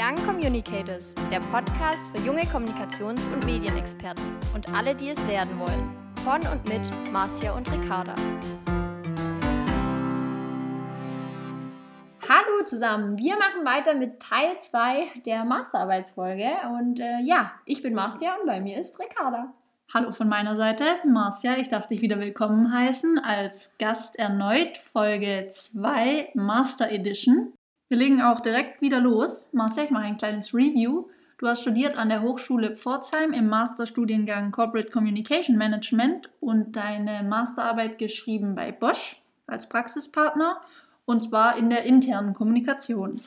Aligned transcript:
Young 0.00 0.16
Communicators, 0.24 1.14
der 1.30 1.40
Podcast 1.40 2.06
für 2.08 2.22
junge 2.24 2.44
Kommunikations- 2.44 3.30
und 3.34 3.44
Medienexperten 3.44 4.24
und 4.54 4.72
alle, 4.72 4.94
die 4.94 5.10
es 5.10 5.28
werden 5.28 5.58
wollen. 5.58 5.94
Von 6.24 6.40
und 6.50 6.66
mit 6.66 6.90
Marcia 7.12 7.52
und 7.52 7.70
Ricarda. 7.70 8.14
Hallo 12.26 12.64
zusammen, 12.64 13.18
wir 13.18 13.36
machen 13.36 13.66
weiter 13.66 13.94
mit 13.94 14.20
Teil 14.20 14.58
2 14.58 15.20
der 15.26 15.44
Masterarbeitsfolge 15.44 16.48
und 16.78 16.98
äh, 16.98 17.20
ja, 17.22 17.52
ich 17.66 17.82
bin 17.82 17.92
Marcia 17.92 18.36
und 18.36 18.46
bei 18.46 18.58
mir 18.58 18.80
ist 18.80 18.98
Ricarda. 18.98 19.52
Hallo 19.92 20.12
von 20.12 20.30
meiner 20.30 20.56
Seite, 20.56 20.84
Marcia. 21.04 21.58
Ich 21.58 21.68
darf 21.68 21.88
dich 21.88 22.00
wieder 22.00 22.18
willkommen 22.18 22.72
heißen 22.72 23.18
als 23.18 23.76
Gast 23.76 24.18
erneut, 24.18 24.78
Folge 24.78 25.48
2 25.50 26.30
Master 26.32 26.90
Edition. 26.90 27.52
Wir 27.90 27.98
legen 27.98 28.22
auch 28.22 28.38
direkt 28.38 28.80
wieder 28.82 29.00
los. 29.00 29.50
Marcia, 29.52 29.82
ich 29.82 29.90
mache 29.90 30.04
ein 30.04 30.16
kleines 30.16 30.54
Review. 30.54 31.08
Du 31.38 31.48
hast 31.48 31.62
studiert 31.62 31.98
an 31.98 32.08
der 32.08 32.22
Hochschule 32.22 32.76
Pforzheim 32.76 33.32
im 33.32 33.48
Masterstudiengang 33.48 34.52
Corporate 34.52 34.90
Communication 34.90 35.56
Management 35.56 36.30
und 36.38 36.76
deine 36.76 37.24
Masterarbeit 37.24 37.98
geschrieben 37.98 38.54
bei 38.54 38.70
Bosch 38.70 39.20
als 39.48 39.68
Praxispartner 39.68 40.60
und 41.04 41.20
zwar 41.20 41.56
in 41.56 41.68
der 41.68 41.82
internen 41.82 42.32
Kommunikation. 42.32 43.20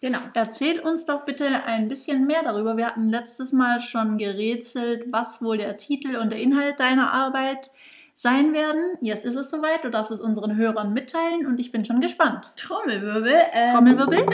Genau. 0.00 0.20
Erzähl 0.32 0.78
uns 0.78 1.04
doch 1.04 1.24
bitte 1.24 1.64
ein 1.64 1.88
bisschen 1.88 2.24
mehr 2.24 2.44
darüber. 2.44 2.76
Wir 2.76 2.86
hatten 2.86 3.08
letztes 3.08 3.52
Mal 3.52 3.80
schon 3.80 4.16
gerätselt, 4.16 5.06
was 5.10 5.42
wohl 5.42 5.58
der 5.58 5.76
Titel 5.76 6.14
und 6.14 6.30
der 6.30 6.40
Inhalt 6.40 6.78
deiner 6.78 7.12
Arbeit 7.12 7.72
sein 8.20 8.52
werden. 8.52 8.98
Jetzt 9.00 9.24
ist 9.24 9.36
es 9.36 9.48
soweit. 9.48 9.84
Du 9.84 9.90
darfst 9.90 10.10
es 10.10 10.20
unseren 10.20 10.56
Hörern 10.56 10.92
mitteilen 10.92 11.46
und 11.46 11.60
ich 11.60 11.70
bin 11.70 11.84
schon 11.84 12.00
gespannt. 12.00 12.50
Trommelwirbel. 12.56 13.32
Ähm, 13.52 13.72
Trommelwirbel. 13.72 14.26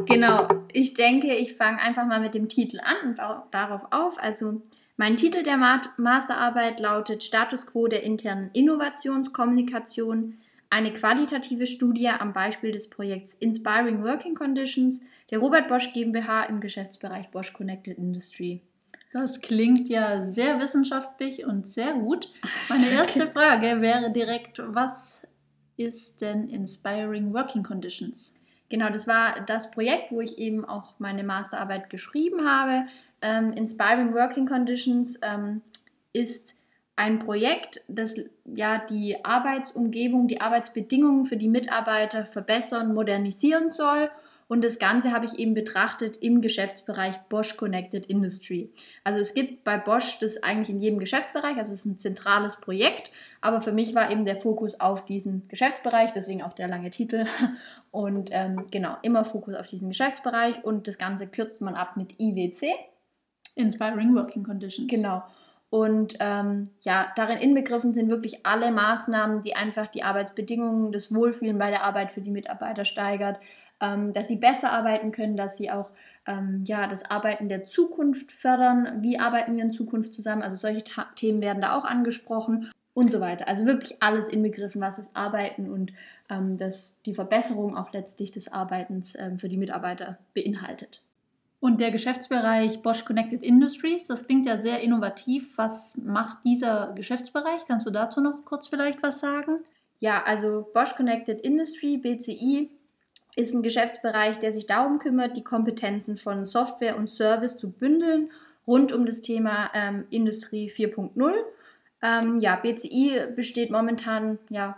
genau. 0.06 0.48
Ich 0.72 0.94
denke, 0.94 1.32
ich 1.32 1.54
fange 1.54 1.80
einfach 1.80 2.06
mal 2.06 2.18
mit 2.18 2.34
dem 2.34 2.48
Titel 2.48 2.80
an 2.80 3.10
und 3.10 3.18
darauf 3.52 3.82
auf. 3.92 4.20
Also 4.20 4.62
mein 4.96 5.16
Titel 5.16 5.44
der 5.44 5.58
Masterarbeit 5.96 6.80
lautet 6.80 7.22
Status 7.22 7.68
quo 7.68 7.86
der 7.86 8.02
internen 8.02 8.50
Innovationskommunikation 8.52 10.38
eine 10.68 10.92
qualitative 10.92 11.68
Studie 11.68 12.08
am 12.08 12.32
Beispiel 12.32 12.72
des 12.72 12.90
Projekts 12.90 13.34
Inspiring 13.34 14.02
Working 14.02 14.34
Conditions 14.34 15.02
der 15.30 15.38
Robert 15.38 15.68
Bosch 15.68 15.92
GmbH 15.92 16.44
im 16.44 16.58
Geschäftsbereich 16.58 17.30
Bosch 17.30 17.52
Connected 17.52 17.96
Industry. 17.96 18.60
Das 19.12 19.40
klingt 19.40 19.88
ja 19.88 20.22
sehr 20.24 20.58
wissenschaftlich 20.60 21.44
und 21.44 21.68
sehr 21.68 21.94
gut. 21.94 22.28
Meine 22.68 22.88
erste 22.90 23.26
Frage 23.26 23.80
wäre 23.80 24.10
direkt, 24.10 24.60
was 24.64 25.26
ist 25.76 26.22
denn 26.22 26.48
Inspiring 26.48 27.32
Working 27.34 27.62
Conditions? 27.62 28.32
Genau, 28.70 28.88
das 28.88 29.06
war 29.06 29.42
das 29.46 29.70
Projekt, 29.70 30.12
wo 30.12 30.22
ich 30.22 30.38
eben 30.38 30.64
auch 30.64 30.94
meine 30.98 31.24
Masterarbeit 31.24 31.90
geschrieben 31.90 32.48
habe. 32.48 32.86
Ähm, 33.20 33.52
Inspiring 33.52 34.14
Working 34.14 34.46
Conditions 34.46 35.18
ähm, 35.22 35.60
ist 36.14 36.54
ein 36.96 37.18
Projekt, 37.18 37.82
das 37.88 38.14
ja 38.44 38.78
die 38.78 39.24
Arbeitsumgebung, 39.24 40.26
die 40.26 40.40
Arbeitsbedingungen 40.40 41.26
für 41.26 41.36
die 41.36 41.48
Mitarbeiter 41.48 42.24
verbessern, 42.24 42.94
modernisieren 42.94 43.70
soll. 43.70 44.10
Und 44.52 44.62
das 44.62 44.78
Ganze 44.78 45.12
habe 45.12 45.24
ich 45.24 45.38
eben 45.38 45.54
betrachtet 45.54 46.18
im 46.18 46.42
Geschäftsbereich 46.42 47.16
Bosch 47.30 47.56
Connected 47.56 48.04
Industry. 48.04 48.70
Also 49.02 49.18
es 49.18 49.32
gibt 49.32 49.64
bei 49.64 49.78
Bosch 49.78 50.18
das 50.18 50.42
eigentlich 50.42 50.68
in 50.68 50.78
jedem 50.78 50.98
Geschäftsbereich, 50.98 51.56
also 51.56 51.72
es 51.72 51.78
ist 51.78 51.86
ein 51.86 51.96
zentrales 51.96 52.60
Projekt, 52.60 53.10
aber 53.40 53.62
für 53.62 53.72
mich 53.72 53.94
war 53.94 54.10
eben 54.10 54.26
der 54.26 54.36
Fokus 54.36 54.78
auf 54.78 55.06
diesen 55.06 55.48
Geschäftsbereich, 55.48 56.12
deswegen 56.12 56.42
auch 56.42 56.52
der 56.52 56.68
lange 56.68 56.90
Titel. 56.90 57.24
Und 57.92 58.28
ähm, 58.30 58.66
genau, 58.70 58.98
immer 59.00 59.24
Fokus 59.24 59.54
auf 59.54 59.68
diesen 59.68 59.88
Geschäftsbereich 59.88 60.62
und 60.64 60.86
das 60.86 60.98
Ganze 60.98 61.26
kürzt 61.26 61.62
man 61.62 61.74
ab 61.74 61.96
mit 61.96 62.20
IWC. 62.20 62.74
Inspiring 63.54 64.14
Working 64.14 64.42
Conditions. 64.42 64.90
Genau. 64.90 65.22
Und 65.72 66.18
ähm, 66.20 66.68
ja, 66.82 67.06
darin 67.16 67.38
inbegriffen 67.38 67.94
sind 67.94 68.10
wirklich 68.10 68.44
alle 68.44 68.70
Maßnahmen, 68.70 69.40
die 69.40 69.56
einfach 69.56 69.86
die 69.86 70.02
Arbeitsbedingungen, 70.02 70.92
das 70.92 71.14
Wohlfühlen 71.14 71.56
bei 71.56 71.70
der 71.70 71.82
Arbeit 71.82 72.12
für 72.12 72.20
die 72.20 72.30
Mitarbeiter 72.30 72.84
steigert, 72.84 73.40
ähm, 73.80 74.12
dass 74.12 74.28
sie 74.28 74.36
besser 74.36 74.70
arbeiten 74.70 75.12
können, 75.12 75.34
dass 75.34 75.56
sie 75.56 75.70
auch 75.70 75.92
ähm, 76.26 76.62
ja, 76.66 76.86
das 76.86 77.10
Arbeiten 77.10 77.48
der 77.48 77.64
Zukunft 77.64 78.32
fördern. 78.32 78.98
Wie 79.02 79.18
arbeiten 79.18 79.56
wir 79.56 79.64
in 79.64 79.70
Zukunft 79.70 80.12
zusammen? 80.12 80.42
Also 80.42 80.56
solche 80.56 80.84
Ta 80.84 81.06
Themen 81.16 81.40
werden 81.40 81.62
da 81.62 81.74
auch 81.78 81.86
angesprochen 81.86 82.70
und 82.92 83.10
so 83.10 83.20
weiter. 83.20 83.48
Also 83.48 83.64
wirklich 83.64 84.02
alles 84.02 84.28
inbegriffen, 84.28 84.82
was 84.82 84.96
das 84.96 85.16
Arbeiten 85.16 85.70
und 85.70 85.94
ähm, 86.28 86.58
das, 86.58 87.00
die 87.06 87.14
Verbesserung 87.14 87.78
auch 87.78 87.94
letztlich 87.94 88.30
des 88.30 88.52
Arbeitens 88.52 89.18
ähm, 89.18 89.38
für 89.38 89.48
die 89.48 89.56
Mitarbeiter 89.56 90.18
beinhaltet. 90.34 91.00
Und 91.62 91.78
der 91.78 91.92
Geschäftsbereich 91.92 92.82
Bosch 92.82 93.04
Connected 93.04 93.44
Industries, 93.44 94.08
das 94.08 94.26
klingt 94.26 94.46
ja 94.46 94.58
sehr 94.58 94.80
innovativ. 94.80 95.56
Was 95.56 95.96
macht 95.96 96.38
dieser 96.44 96.92
Geschäftsbereich? 96.96 97.66
Kannst 97.68 97.86
du 97.86 97.92
dazu 97.92 98.20
noch 98.20 98.44
kurz 98.44 98.66
vielleicht 98.66 99.00
was 99.04 99.20
sagen? 99.20 99.60
Ja, 100.00 100.24
also 100.24 100.68
Bosch 100.74 100.96
Connected 100.96 101.40
Industry, 101.42 101.98
BCI, 101.98 102.68
ist 103.36 103.54
ein 103.54 103.62
Geschäftsbereich, 103.62 104.40
der 104.40 104.52
sich 104.52 104.66
darum 104.66 104.98
kümmert, 104.98 105.36
die 105.36 105.44
Kompetenzen 105.44 106.16
von 106.16 106.44
Software 106.44 106.96
und 106.96 107.08
Service 107.08 107.56
zu 107.56 107.70
bündeln 107.70 108.32
rund 108.66 108.92
um 108.92 109.06
das 109.06 109.20
Thema 109.20 109.70
ähm, 109.72 110.04
Industrie 110.10 110.68
4.0. 110.68 111.32
Ähm, 112.02 112.38
ja, 112.38 112.56
BCI 112.56 113.28
besteht 113.36 113.70
momentan 113.70 114.40
ja 114.48 114.76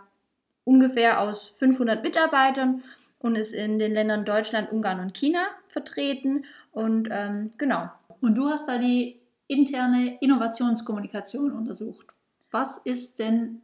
ungefähr 0.65 1.23
aus 1.23 1.49
500 1.57 2.03
Mitarbeitern 2.03 2.83
und 3.25 3.37
ist 3.37 3.55
in 3.55 3.79
den 3.79 3.95
Ländern 3.95 4.27
Deutschland, 4.27 4.71
Ungarn 4.71 5.01
und 5.01 5.15
China 5.15 5.47
vertreten 5.67 6.45
und 6.73 7.09
ähm, 7.11 7.53
genau. 7.57 7.89
Und 8.21 8.35
du 8.35 8.51
hast 8.51 8.69
da 8.69 8.77
die 8.77 9.19
interne 9.47 10.19
Innovationskommunikation 10.21 11.51
untersucht. 11.51 12.07
Was 12.51 12.77
ist 12.77 13.19
denn 13.19 13.63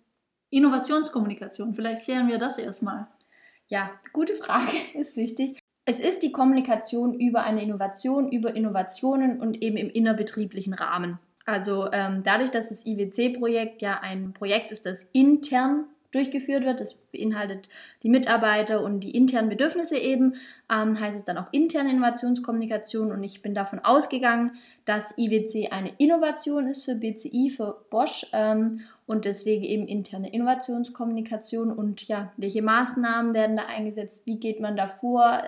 Innovationskommunikation? 0.48 1.74
Vielleicht 1.74 2.04
klären 2.04 2.28
wir 2.28 2.38
das 2.38 2.58
erstmal. 2.58 3.06
Ja, 3.66 3.90
gute 4.14 4.32
Frage, 4.34 4.72
ist 4.94 5.18
wichtig. 5.18 5.58
Es 5.84 6.00
ist 6.00 6.22
die 6.22 6.32
Kommunikation 6.32 7.12
über 7.20 7.42
eine 7.42 7.62
Innovation, 7.62 8.32
über 8.32 8.56
Innovationen 8.56 9.42
und 9.42 9.62
eben 9.62 9.76
im 9.76 9.90
innerbetrieblichen 9.90 10.72
Rahmen. 10.72 11.18
Also 11.44 11.92
ähm, 11.92 12.22
dadurch, 12.22 12.50
dass 12.50 12.70
das 12.70 12.86
IWC-Projekt 12.86 13.82
ja 13.82 14.00
ein 14.00 14.32
Projekt 14.32 14.70
ist, 14.70 14.86
das 14.86 15.04
intern 15.12 15.84
durchgeführt 16.12 16.64
wird. 16.64 16.80
Das 16.80 16.94
beinhaltet 16.94 17.68
die 18.02 18.08
Mitarbeiter 18.08 18.82
und 18.82 19.00
die 19.00 19.16
internen 19.16 19.48
Bedürfnisse 19.48 19.96
eben. 19.96 20.34
Ähm, 20.72 20.98
heißt 20.98 21.18
es 21.18 21.24
dann 21.24 21.38
auch 21.38 21.46
interne 21.52 21.90
Innovationskommunikation 21.90 23.12
und 23.12 23.22
ich 23.24 23.42
bin 23.42 23.54
davon 23.54 23.78
ausgegangen, 23.80 24.52
dass 24.84 25.16
IWC 25.16 25.72
eine 25.72 25.92
Innovation 25.98 26.66
ist 26.66 26.84
für 26.84 26.94
BCI, 26.94 27.50
für 27.50 27.84
Bosch 27.90 28.26
ähm, 28.32 28.80
und 29.06 29.24
deswegen 29.24 29.64
eben 29.64 29.88
interne 29.88 30.32
Innovationskommunikation 30.32 31.72
und 31.72 32.06
ja, 32.06 32.32
welche 32.36 32.62
Maßnahmen 32.62 33.34
werden 33.34 33.56
da 33.56 33.64
eingesetzt, 33.64 34.22
wie 34.24 34.38
geht 34.38 34.60
man 34.60 34.76
da 34.76 34.86
vor, 34.86 35.42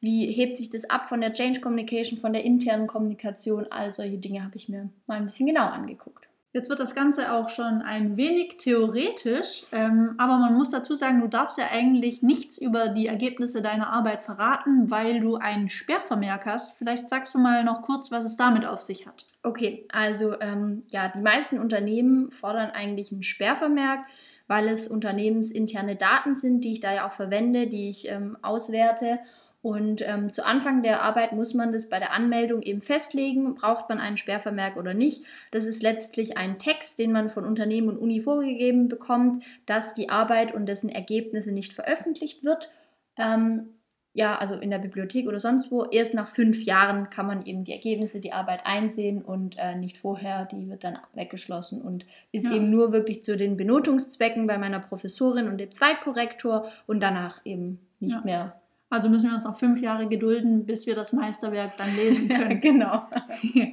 wie 0.00 0.26
hebt 0.26 0.56
sich 0.56 0.70
das 0.70 0.88
ab 0.88 1.08
von 1.08 1.20
der 1.20 1.32
Change 1.32 1.60
Communication, 1.60 2.16
von 2.18 2.32
der 2.32 2.44
internen 2.44 2.86
Kommunikation, 2.86 3.66
all 3.70 3.92
solche 3.92 4.18
Dinge 4.18 4.44
habe 4.44 4.56
ich 4.56 4.68
mir 4.68 4.88
mal 5.06 5.16
ein 5.16 5.24
bisschen 5.24 5.46
genau 5.46 5.66
angeguckt. 5.66 6.28
Jetzt 6.54 6.68
wird 6.68 6.80
das 6.80 6.94
Ganze 6.94 7.32
auch 7.32 7.48
schon 7.48 7.80
ein 7.80 8.18
wenig 8.18 8.58
theoretisch, 8.58 9.64
ähm, 9.72 10.14
aber 10.18 10.36
man 10.36 10.54
muss 10.54 10.68
dazu 10.68 10.94
sagen, 10.94 11.22
du 11.22 11.26
darfst 11.26 11.56
ja 11.56 11.68
eigentlich 11.72 12.20
nichts 12.20 12.58
über 12.58 12.88
die 12.88 13.06
Ergebnisse 13.06 13.62
deiner 13.62 13.90
Arbeit 13.90 14.22
verraten, 14.22 14.90
weil 14.90 15.20
du 15.20 15.36
einen 15.36 15.70
Sperrvermerk 15.70 16.44
hast. 16.44 16.76
Vielleicht 16.76 17.08
sagst 17.08 17.34
du 17.34 17.38
mal 17.38 17.64
noch 17.64 17.80
kurz, 17.80 18.10
was 18.10 18.26
es 18.26 18.36
damit 18.36 18.66
auf 18.66 18.82
sich 18.82 19.06
hat. 19.06 19.24
Okay, 19.42 19.86
also 19.90 20.38
ähm, 20.40 20.82
ja, 20.90 21.08
die 21.08 21.20
meisten 21.20 21.58
Unternehmen 21.58 22.30
fordern 22.30 22.70
eigentlich 22.70 23.12
einen 23.12 23.22
Sperrvermerk, 23.22 24.00
weil 24.46 24.68
es 24.68 24.88
unternehmensinterne 24.88 25.96
Daten 25.96 26.36
sind, 26.36 26.60
die 26.64 26.72
ich 26.72 26.80
da 26.80 26.92
ja 26.92 27.08
auch 27.08 27.12
verwende, 27.12 27.66
die 27.66 27.88
ich 27.88 28.10
ähm, 28.10 28.36
auswerte. 28.42 29.20
Und 29.62 30.02
ähm, 30.02 30.32
zu 30.32 30.44
Anfang 30.44 30.82
der 30.82 31.02
Arbeit 31.02 31.32
muss 31.32 31.54
man 31.54 31.72
das 31.72 31.88
bei 31.88 32.00
der 32.00 32.12
Anmeldung 32.12 32.62
eben 32.62 32.82
festlegen, 32.82 33.54
braucht 33.54 33.88
man 33.88 34.00
einen 34.00 34.16
Sperrvermerk 34.16 34.76
oder 34.76 34.92
nicht. 34.92 35.24
Das 35.52 35.64
ist 35.64 35.82
letztlich 35.82 36.36
ein 36.36 36.58
Text, 36.58 36.98
den 36.98 37.12
man 37.12 37.28
von 37.28 37.44
Unternehmen 37.44 37.88
und 37.88 37.98
Uni 37.98 38.20
vorgegeben 38.20 38.88
bekommt, 38.88 39.42
dass 39.64 39.94
die 39.94 40.10
Arbeit 40.10 40.52
und 40.52 40.66
dessen 40.66 40.88
Ergebnisse 40.88 41.52
nicht 41.52 41.72
veröffentlicht 41.72 42.42
wird. 42.42 42.70
Ähm, 43.16 43.68
ja, 44.14 44.36
also 44.36 44.56
in 44.56 44.70
der 44.70 44.78
Bibliothek 44.78 45.28
oder 45.28 45.38
sonst 45.38 45.70
wo. 45.70 45.84
Erst 45.84 46.12
nach 46.12 46.28
fünf 46.28 46.64
Jahren 46.64 47.08
kann 47.08 47.26
man 47.26 47.46
eben 47.46 47.62
die 47.62 47.72
Ergebnisse, 47.72 48.20
die 48.20 48.32
Arbeit 48.32 48.62
einsehen 48.64 49.22
und 49.22 49.56
äh, 49.58 49.76
nicht 49.76 49.96
vorher. 49.96 50.44
Die 50.46 50.68
wird 50.68 50.82
dann 50.82 50.98
weggeschlossen 51.14 51.80
und 51.80 52.04
ist 52.32 52.46
ja. 52.46 52.52
eben 52.52 52.68
nur 52.68 52.92
wirklich 52.92 53.22
zu 53.22 53.36
den 53.36 53.56
Benotungszwecken 53.56 54.48
bei 54.48 54.58
meiner 54.58 54.80
Professorin 54.80 55.46
und 55.46 55.58
dem 55.58 55.70
Zweitkorrektor 55.70 56.68
und 56.88 57.00
danach 57.00 57.46
eben 57.46 57.78
nicht 58.00 58.16
ja. 58.16 58.22
mehr 58.22 58.61
also 58.92 59.08
müssen 59.08 59.28
wir 59.28 59.34
uns 59.34 59.44
noch 59.44 59.56
fünf 59.56 59.80
Jahre 59.80 60.06
gedulden, 60.06 60.66
bis 60.66 60.86
wir 60.86 60.94
das 60.94 61.12
Meisterwerk 61.12 61.76
dann 61.78 61.96
lesen 61.96 62.28
können. 62.28 62.60
genau. 62.60 63.06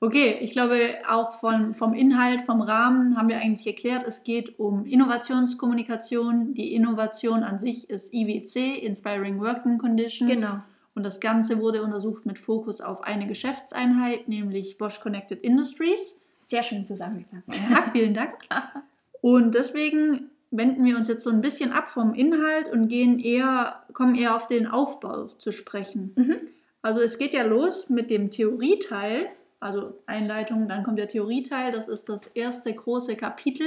Okay, 0.00 0.36
ich 0.42 0.50
glaube, 0.50 0.76
auch 1.08 1.32
von, 1.32 1.74
vom 1.74 1.94
Inhalt, 1.94 2.42
vom 2.42 2.60
Rahmen 2.60 3.16
haben 3.16 3.28
wir 3.28 3.38
eigentlich 3.38 3.64
geklärt. 3.64 4.04
Es 4.06 4.22
geht 4.22 4.58
um 4.58 4.84
Innovationskommunikation. 4.84 6.52
Die 6.52 6.74
Innovation 6.74 7.42
an 7.42 7.58
sich 7.58 7.88
ist 7.88 8.12
IWC, 8.12 8.84
Inspiring 8.84 9.40
Working 9.40 9.78
Conditions. 9.78 10.30
Genau. 10.30 10.58
Und 10.94 11.04
das 11.04 11.20
Ganze 11.20 11.58
wurde 11.58 11.82
untersucht 11.82 12.26
mit 12.26 12.38
Fokus 12.38 12.82
auf 12.82 13.02
eine 13.02 13.26
Geschäftseinheit, 13.26 14.28
nämlich 14.28 14.76
Bosch 14.76 15.00
Connected 15.00 15.40
Industries. 15.40 16.18
Sehr 16.38 16.62
schön 16.62 16.84
zusammengefasst. 16.84 17.48
Ja, 17.70 17.84
vielen 17.90 18.12
Dank. 18.12 18.34
Und 19.22 19.54
deswegen 19.54 20.28
wenden 20.56 20.84
wir 20.84 20.96
uns 20.96 21.08
jetzt 21.08 21.24
so 21.24 21.30
ein 21.30 21.40
bisschen 21.40 21.72
ab 21.72 21.88
vom 21.88 22.14
Inhalt 22.14 22.70
und 22.70 22.88
gehen 22.88 23.18
eher, 23.18 23.84
kommen 23.92 24.14
eher 24.14 24.36
auf 24.36 24.46
den 24.46 24.66
Aufbau 24.66 25.26
zu 25.38 25.52
sprechen. 25.52 26.12
Mhm. 26.16 26.36
Also 26.82 27.00
es 27.00 27.18
geht 27.18 27.32
ja 27.32 27.42
los 27.42 27.88
mit 27.88 28.10
dem 28.10 28.30
Theorieteil, 28.30 29.28
also 29.60 29.98
Einleitung, 30.06 30.68
dann 30.68 30.84
kommt 30.84 30.98
der 30.98 31.08
Theorieteil, 31.08 31.72
das 31.72 31.88
ist 31.88 32.08
das 32.08 32.26
erste 32.26 32.72
große 32.72 33.16
Kapitel. 33.16 33.66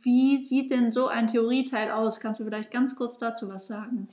Wie 0.00 0.42
sieht 0.42 0.70
denn 0.70 0.90
so 0.90 1.08
ein 1.08 1.26
Theorieteil 1.28 1.90
aus? 1.90 2.20
Kannst 2.20 2.40
du 2.40 2.44
vielleicht 2.44 2.70
ganz 2.70 2.96
kurz 2.96 3.18
dazu 3.18 3.48
was 3.48 3.66
sagen? 3.66 4.08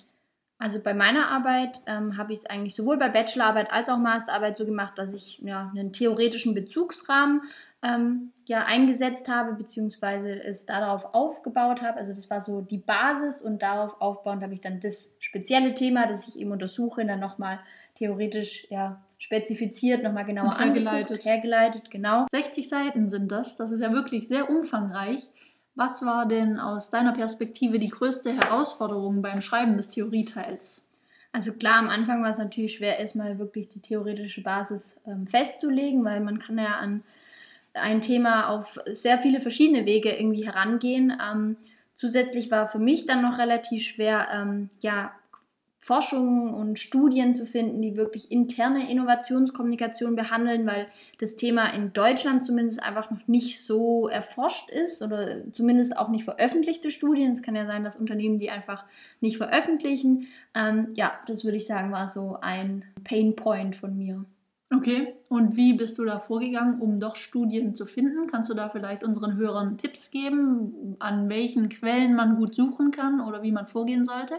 Also 0.57 0.79
bei 0.79 0.93
meiner 0.93 1.29
Arbeit 1.29 1.79
ähm, 1.85 2.17
habe 2.17 2.33
ich 2.33 2.39
es 2.39 2.45
eigentlich 2.45 2.75
sowohl 2.75 2.97
bei 2.97 3.07
Bachelorarbeit 3.07 3.71
als 3.71 3.87
auch 3.87 3.97
Masterarbeit 3.97 4.57
so 4.57 4.65
gemacht, 4.65 4.97
dass 4.97 5.13
ich 5.13 5.39
ja, 5.39 5.71
einen 5.73 5.93
theoretischen 5.93 6.53
Bezugsrahmen 6.53 7.43
ähm, 7.83 8.31
ja, 8.45 8.65
eingesetzt 8.65 9.29
habe, 9.29 9.53
beziehungsweise 9.53 10.31
es 10.31 10.65
darauf 10.65 11.13
aufgebaut 11.13 11.81
habe. 11.81 11.97
Also 11.97 12.13
das 12.13 12.29
war 12.29 12.41
so 12.41 12.61
die 12.61 12.77
Basis 12.77 13.41
und 13.41 13.61
darauf 13.61 14.01
aufbauend 14.01 14.43
habe 14.43 14.53
ich 14.53 14.61
dann 14.61 14.79
das 14.79 15.15
spezielle 15.19 15.73
Thema, 15.73 16.07
das 16.07 16.27
ich 16.27 16.39
eben 16.39 16.51
untersuche, 16.51 17.05
dann 17.05 17.19
nochmal 17.19 17.59
theoretisch 17.95 18.67
ja, 18.69 19.01
spezifiziert, 19.17 20.03
nochmal 20.03 20.25
genauer 20.25 20.47
Und 20.47 20.59
hergeleitet. 20.59 21.25
hergeleitet, 21.25 21.91
genau. 21.91 22.25
60 22.31 22.67
Seiten 22.67 23.09
sind 23.09 23.31
das, 23.31 23.55
das 23.55 23.71
ist 23.71 23.81
ja 23.81 23.93
wirklich 23.93 24.27
sehr 24.27 24.49
umfangreich. 24.49 25.29
Was 25.75 26.01
war 26.01 26.25
denn 26.25 26.59
aus 26.59 26.89
deiner 26.89 27.13
Perspektive 27.13 27.79
die 27.79 27.87
größte 27.87 28.33
Herausforderung 28.33 29.21
beim 29.21 29.41
Schreiben 29.41 29.77
des 29.77 29.89
Theorieteils? 29.89 30.85
Also 31.31 31.53
klar, 31.53 31.75
am 31.75 31.89
Anfang 31.89 32.23
war 32.23 32.31
es 32.31 32.37
natürlich 32.37 32.73
schwer, 32.73 32.99
erstmal 32.99 33.37
wirklich 33.37 33.69
die 33.69 33.79
theoretische 33.79 34.41
Basis 34.41 35.01
ähm, 35.05 35.27
festzulegen, 35.27 36.03
weil 36.03 36.21
man 36.21 36.39
kann 36.39 36.57
ja 36.57 36.77
an 36.79 37.03
ein 37.81 38.01
Thema 38.01 38.49
auf 38.49 38.77
sehr 38.91 39.19
viele 39.19 39.41
verschiedene 39.41 39.85
Wege 39.85 40.11
irgendwie 40.11 40.45
herangehen. 40.45 41.17
Ähm, 41.31 41.57
zusätzlich 41.93 42.51
war 42.51 42.67
für 42.67 42.79
mich 42.79 43.05
dann 43.05 43.21
noch 43.21 43.37
relativ 43.37 43.83
schwer, 43.83 44.27
ähm, 44.33 44.69
ja, 44.79 45.11
Forschungen 45.81 46.53
und 46.53 46.77
Studien 46.77 47.33
zu 47.33 47.45
finden, 47.45 47.81
die 47.81 47.95
wirklich 47.95 48.31
interne 48.31 48.91
Innovationskommunikation 48.91 50.13
behandeln, 50.13 50.67
weil 50.67 50.87
das 51.19 51.37
Thema 51.37 51.73
in 51.73 51.93
Deutschland 51.93 52.43
zumindest 52.43 52.83
einfach 52.83 53.09
noch 53.09 53.25
nicht 53.27 53.63
so 53.63 54.09
erforscht 54.09 54.69
ist 54.69 55.01
oder 55.01 55.51
zumindest 55.53 55.97
auch 55.97 56.09
nicht 56.09 56.25
veröffentlichte 56.25 56.91
Studien. 56.91 57.31
Es 57.31 57.41
kann 57.41 57.55
ja 57.55 57.65
sein, 57.65 57.85
dass 57.85 57.95
Unternehmen 57.95 58.39
die 58.39 58.49
einfach 58.51 58.83
nicht 59.21 59.37
veröffentlichen. 59.37 60.27
Ähm, 60.53 60.89
ja, 60.95 61.13
das 61.27 61.45
würde 61.45 61.57
ich 61.57 61.65
sagen, 61.65 61.93
war 61.93 62.09
so 62.09 62.37
ein 62.41 62.83
Pain 63.05 63.37
Point 63.37 63.77
von 63.77 63.97
mir. 63.97 64.25
Okay, 64.71 65.15
und 65.29 65.55
wie 65.55 65.73
bist 65.73 65.97
du 65.97 66.05
da 66.05 66.19
vorgegangen, 66.19 66.79
um 66.79 66.99
doch 66.99 67.15
Studien 67.15 67.73
zu 67.73 67.87
finden? 67.87 68.27
Kannst 68.27 68.51
du 68.51 68.53
da 68.53 68.69
vielleicht 68.69 69.03
unseren 69.03 69.35
Hörern 69.35 69.77
Tipps 69.77 70.11
geben, 70.11 70.95
an 70.99 71.27
welchen 71.27 71.69
Quellen 71.69 72.15
man 72.15 72.35
gut 72.35 72.53
suchen 72.53 72.91
kann 72.91 73.19
oder 73.19 73.41
wie 73.41 73.51
man 73.51 73.65
vorgehen 73.65 74.05
sollte? 74.05 74.35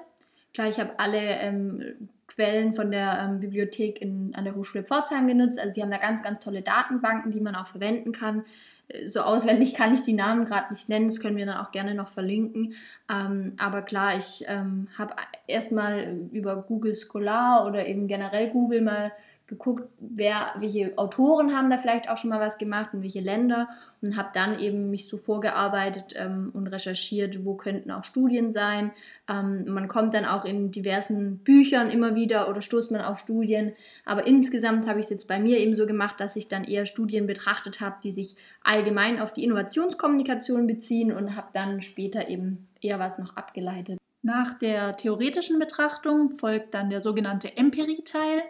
Klar, 0.55 0.69
ich 0.69 0.79
habe 0.79 0.99
alle 0.99 1.19
ähm, 1.19 2.11
Quellen 2.29 2.75
von 2.75 2.93
der 2.93 3.19
ähm, 3.25 3.41
Bibliothek 3.41 4.01
in, 4.01 4.33
an 4.37 4.45
der 4.45 4.55
Hochschule 4.55 4.85
Pforzheim 4.85 5.27
genutzt. 5.27 5.59
Also 5.59 5.75
die 5.75 5.83
haben 5.83 5.91
da 5.91 5.99
ganz, 5.99 6.23
ganz 6.23 6.45
tolle 6.45 6.63
Datenbanken, 6.63 7.33
die 7.33 7.41
man 7.41 7.57
auch 7.57 7.67
verwenden 7.67 8.13
kann. 8.13 8.45
Äh, 8.89 9.09
So 9.09 9.23
auswendig 9.23 9.75
kann 9.77 9.95
ich 9.95 10.03
die 10.03 10.13
Namen 10.13 10.45
gerade 10.45 10.73
nicht 10.73 10.89
nennen, 10.89 11.09
das 11.09 11.21
können 11.21 11.37
wir 11.37 11.47
dann 11.47 11.59
auch 11.59 11.73
gerne 11.73 11.95
noch 11.97 12.09
verlinken. 12.09 12.75
Ähm, 13.13 13.55
aber 13.59 13.83
klar, 13.83 14.17
ich 14.17 14.45
ähm, 14.47 14.87
habe 14.97 15.15
erstmal 15.49 16.17
über 16.33 16.63
Google 16.63 16.95
Scholar 16.95 17.67
oder 17.67 17.87
eben 17.87 18.07
generell 18.07 18.51
Google 18.51 18.83
mal 18.83 19.11
geguckt, 19.51 19.89
wer, 19.99 20.55
welche 20.59 20.97
Autoren 20.97 21.55
haben 21.55 21.69
da 21.69 21.77
vielleicht 21.77 22.09
auch 22.09 22.17
schon 22.17 22.31
mal 22.31 22.41
was 22.41 22.57
gemacht 22.57 22.95
und 22.95 23.03
welche 23.03 23.21
Länder 23.21 23.69
und 24.01 24.17
habe 24.17 24.31
dann 24.33 24.59
eben 24.59 24.91
mich 24.91 25.09
so 25.09 25.19
vorgearbeitet 25.19 26.15
ähm, 26.17 26.51
und 26.55 26.69
recherchiert, 26.69 27.45
wo 27.45 27.55
könnten 27.55 27.91
auch 27.91 28.05
Studien 28.05 28.53
sein. 28.53 28.93
Ähm, 29.29 29.65
man 29.67 29.89
kommt 29.89 30.15
dann 30.15 30.25
auch 30.25 30.45
in 30.45 30.71
diversen 30.71 31.39
Büchern 31.39 31.91
immer 31.91 32.15
wieder 32.15 32.49
oder 32.49 32.63
stoßt 32.63 32.93
man 32.93 33.03
auf 33.03 33.19
Studien, 33.19 33.73
aber 34.07 34.27
insgesamt 34.27 34.89
habe 34.89 35.01
ich 35.01 35.07
es 35.07 35.11
jetzt 35.11 35.29
bei 35.29 35.41
mir 35.41 35.59
eben 35.59 35.75
so 35.77 35.85
gemacht, 35.85 36.21
dass 36.21 36.37
ich 36.37 36.49
dann 36.49 36.65
eher 36.65 36.87
Studien 36.87 37.27
betrachtet 37.27 37.81
habe, 37.81 37.97
die 38.03 38.13
sich 38.13 38.37
allgemein 38.63 39.21
auf 39.21 39.35
die 39.35 39.45
Innovationskommunikation 39.45 40.69
beziehen 40.69 41.13
und 41.13 41.37
habe 41.37 41.49
dann 41.53 41.81
später 41.81 42.29
eben 42.29 42.69
eher 42.81 43.01
was 43.01 43.19
noch 43.19 43.37
abgeleitet. 43.37 43.99
Nach 44.23 44.59
der 44.59 44.97
theoretischen 44.97 45.59
Betrachtung 45.59 46.31
folgt 46.31 46.75
dann 46.75 46.91
der 46.91 47.01
sogenannte 47.01 47.57
Empirie-Teil. 47.57 48.43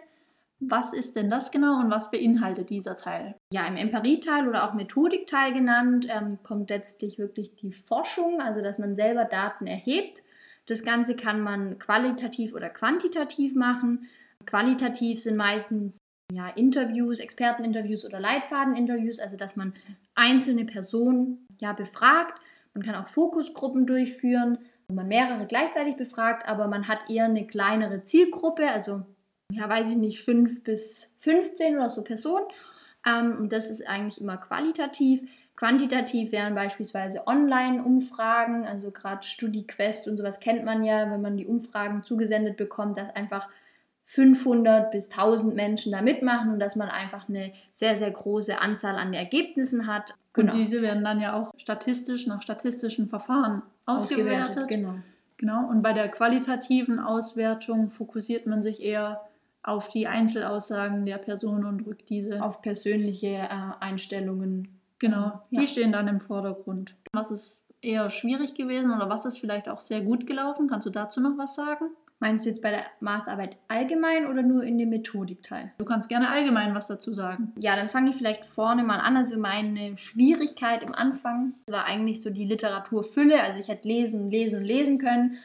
Was 0.63 0.93
ist 0.93 1.15
denn 1.15 1.31
das 1.31 1.49
genau 1.49 1.79
und 1.79 1.89
was 1.89 2.11
beinhaltet 2.11 2.69
dieser 2.69 2.95
Teil? 2.95 3.35
Ja, 3.51 3.65
im 3.65 3.77
Empirie-Teil 3.77 4.47
oder 4.47 4.63
auch 4.69 4.75
Methodikteil 4.75 5.53
genannt, 5.53 6.05
ähm, 6.07 6.37
kommt 6.43 6.69
letztlich 6.69 7.17
wirklich 7.17 7.55
die 7.55 7.71
Forschung, 7.71 8.39
also 8.41 8.61
dass 8.61 8.77
man 8.77 8.93
selber 8.95 9.25
Daten 9.25 9.65
erhebt. 9.65 10.21
Das 10.67 10.83
Ganze 10.83 11.15
kann 11.15 11.41
man 11.41 11.79
qualitativ 11.79 12.53
oder 12.53 12.69
quantitativ 12.69 13.55
machen. 13.55 14.07
Qualitativ 14.45 15.19
sind 15.19 15.35
meistens 15.35 15.97
ja, 16.31 16.47
Interviews, 16.49 17.19
Experteninterviews 17.19 18.05
oder 18.05 18.19
Leitfadeninterviews, 18.19 19.19
also 19.19 19.37
dass 19.37 19.55
man 19.55 19.73
einzelne 20.13 20.65
Personen 20.65 21.47
ja, 21.59 21.73
befragt. 21.73 22.39
Man 22.75 22.83
kann 22.83 22.95
auch 22.95 23.07
Fokusgruppen 23.07 23.87
durchführen, 23.87 24.59
wo 24.87 24.93
man 24.93 25.07
mehrere 25.07 25.47
gleichzeitig 25.47 25.97
befragt, 25.97 26.47
aber 26.47 26.67
man 26.67 26.87
hat 26.87 27.09
eher 27.09 27.25
eine 27.25 27.47
kleinere 27.47 28.03
Zielgruppe, 28.03 28.69
also 28.69 29.05
ja, 29.53 29.69
weiß 29.69 29.91
ich 29.91 29.97
nicht, 29.97 30.21
5 30.21 30.63
bis 30.63 31.15
15 31.19 31.75
oder 31.75 31.89
so 31.89 32.03
Personen. 32.03 32.45
Ähm, 33.05 33.37
und 33.37 33.51
das 33.51 33.69
ist 33.69 33.87
eigentlich 33.87 34.21
immer 34.21 34.37
qualitativ. 34.37 35.21
Quantitativ 35.55 36.31
wären 36.31 36.55
beispielsweise 36.55 37.27
Online-Umfragen, 37.27 38.65
also 38.65 38.91
gerade 38.91 39.23
StudiQuest 39.23 40.07
und 40.07 40.17
sowas 40.17 40.39
kennt 40.39 40.65
man 40.65 40.83
ja, 40.83 41.11
wenn 41.11 41.21
man 41.21 41.37
die 41.37 41.45
Umfragen 41.45 42.03
zugesendet 42.03 42.57
bekommt, 42.57 42.97
dass 42.97 43.15
einfach 43.15 43.47
500 44.05 44.91
bis 44.91 45.09
1000 45.11 45.55
Menschen 45.55 45.91
da 45.91 46.01
mitmachen 46.01 46.51
und 46.51 46.59
dass 46.59 46.75
man 46.75 46.89
einfach 46.89 47.29
eine 47.29 47.51
sehr, 47.71 47.95
sehr 47.95 48.11
große 48.11 48.59
Anzahl 48.59 48.95
an 48.95 49.13
Ergebnissen 49.13 49.87
hat. 49.87 50.15
Genau. 50.33 50.51
Und 50.51 50.59
diese 50.59 50.81
werden 50.81 51.03
dann 51.03 51.19
ja 51.21 51.33
auch 51.33 51.53
statistisch 51.57 52.27
nach 52.27 52.41
statistischen 52.41 53.07
Verfahren 53.07 53.61
ausgewertet. 53.85 54.57
ausgewertet. 54.57 54.67
Genau. 54.67 54.95
Genau. 55.37 55.69
Und 55.69 55.81
bei 55.81 55.93
der 55.93 56.09
qualitativen 56.09 56.99
Auswertung 56.99 57.89
fokussiert 57.89 58.47
man 58.47 58.61
sich 58.61 58.81
eher 58.81 59.21
auf 59.63 59.89
die 59.89 60.07
Einzelaussagen 60.07 61.05
der 61.05 61.17
Person 61.17 61.65
und 61.65 61.85
rückt 61.85 62.09
diese 62.09 62.43
auf 62.43 62.61
persönliche 62.61 63.27
äh, 63.27 63.47
Einstellungen. 63.79 64.79
Genau, 64.99 65.41
ja. 65.49 65.61
die 65.61 65.67
stehen 65.67 65.91
dann 65.91 66.07
im 66.07 66.19
Vordergrund. 66.19 66.95
Was 67.11 67.31
ist 67.31 67.61
eher 67.81 68.09
schwierig 68.09 68.53
gewesen 68.53 68.91
oder 68.91 69.09
was 69.09 69.25
ist 69.25 69.39
vielleicht 69.39 69.69
auch 69.69 69.81
sehr 69.81 70.01
gut 70.01 70.27
gelaufen? 70.27 70.67
Kannst 70.67 70.85
du 70.85 70.91
dazu 70.91 71.19
noch 71.19 71.37
was 71.37 71.55
sagen? 71.55 71.85
Meinst 72.19 72.45
du 72.45 72.49
jetzt 72.49 72.61
bei 72.61 72.69
der 72.69 72.83
Maßarbeit 72.99 73.57
allgemein 73.67 74.27
oder 74.27 74.43
nur 74.43 74.63
in 74.63 74.77
dem 74.77 74.89
Methodikteil? 74.89 75.73
Du 75.79 75.85
kannst 75.85 76.07
gerne 76.07 76.29
allgemein 76.29 76.75
was 76.75 76.85
dazu 76.85 77.15
sagen. 77.15 77.51
Ja, 77.57 77.75
dann 77.75 77.89
fange 77.89 78.11
ich 78.11 78.15
vielleicht 78.15 78.45
vorne 78.45 78.83
mal 78.83 78.99
an. 78.99 79.17
Also 79.17 79.39
meine 79.39 79.97
Schwierigkeit 79.97 80.83
im 80.83 80.93
Anfang 80.93 81.55
war 81.67 81.85
eigentlich 81.85 82.21
so 82.21 82.29
die 82.29 82.45
Literaturfülle. 82.45 83.41
Also 83.41 83.57
ich 83.57 83.69
hätte 83.69 83.87
lesen, 83.87 84.29
lesen 84.29 84.59
und 84.59 84.65
lesen 84.65 84.99
können 84.99 85.37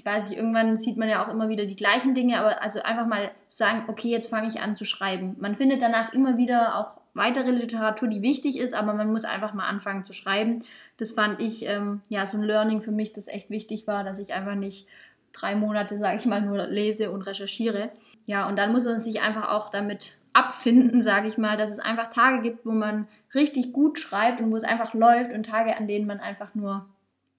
ich 0.00 0.06
weiß 0.06 0.30
nicht, 0.30 0.38
irgendwann 0.38 0.78
sieht 0.78 0.96
man 0.96 1.10
ja 1.10 1.22
auch 1.22 1.28
immer 1.28 1.50
wieder 1.50 1.66
die 1.66 1.76
gleichen 1.76 2.14
Dinge, 2.14 2.38
aber 2.38 2.62
also 2.62 2.80
einfach 2.80 3.06
mal 3.06 3.32
zu 3.46 3.58
sagen, 3.58 3.84
okay, 3.88 4.08
jetzt 4.08 4.30
fange 4.30 4.48
ich 4.48 4.62
an 4.62 4.74
zu 4.74 4.86
schreiben. 4.86 5.36
Man 5.38 5.54
findet 5.54 5.82
danach 5.82 6.14
immer 6.14 6.38
wieder 6.38 6.78
auch 6.78 7.02
weitere 7.12 7.50
Literatur, 7.50 8.08
die 8.08 8.22
wichtig 8.22 8.58
ist, 8.58 8.72
aber 8.72 8.94
man 8.94 9.12
muss 9.12 9.24
einfach 9.26 9.52
mal 9.52 9.68
anfangen 9.68 10.02
zu 10.02 10.14
schreiben. 10.14 10.60
Das 10.96 11.12
fand 11.12 11.42
ich 11.42 11.66
ähm, 11.66 12.00
ja 12.08 12.24
so 12.24 12.38
ein 12.38 12.44
Learning 12.44 12.80
für 12.80 12.92
mich, 12.92 13.12
das 13.12 13.28
echt 13.28 13.50
wichtig 13.50 13.86
war, 13.86 14.02
dass 14.02 14.18
ich 14.18 14.32
einfach 14.32 14.54
nicht 14.54 14.88
drei 15.32 15.54
Monate, 15.54 15.98
sage 15.98 16.16
ich 16.16 16.24
mal, 16.24 16.40
nur 16.40 16.66
lese 16.66 17.10
und 17.10 17.26
recherchiere. 17.26 17.90
Ja, 18.26 18.48
und 18.48 18.58
dann 18.58 18.72
muss 18.72 18.86
man 18.86 19.00
sich 19.00 19.20
einfach 19.20 19.50
auch 19.50 19.70
damit 19.70 20.14
abfinden, 20.32 21.02
sage 21.02 21.28
ich 21.28 21.36
mal, 21.36 21.58
dass 21.58 21.72
es 21.72 21.78
einfach 21.78 22.06
Tage 22.06 22.40
gibt, 22.40 22.64
wo 22.64 22.70
man 22.70 23.06
richtig 23.34 23.74
gut 23.74 23.98
schreibt 23.98 24.40
und 24.40 24.50
wo 24.50 24.56
es 24.56 24.64
einfach 24.64 24.94
läuft 24.94 25.34
und 25.34 25.44
Tage, 25.44 25.76
an 25.76 25.86
denen 25.86 26.06
man 26.06 26.20
einfach 26.20 26.54
nur 26.54 26.86